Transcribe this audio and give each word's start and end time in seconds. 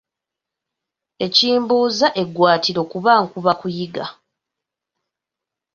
Ekibunza 1.25 2.07
eggwaatiro 2.21 2.81
kuba 2.91 3.11
nkuba 3.23 3.51
kuyinga. 3.59 4.05